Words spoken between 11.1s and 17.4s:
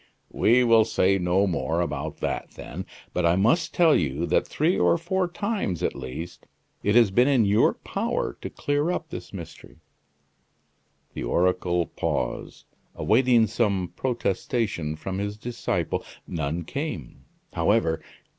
The oracle paused, awaiting some protestation from his disciple. None came,